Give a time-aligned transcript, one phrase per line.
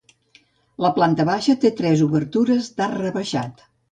[0.85, 3.65] La planta baixa té tres obertures d'arc rebaixat.